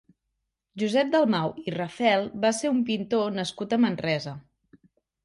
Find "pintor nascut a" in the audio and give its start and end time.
2.87-3.81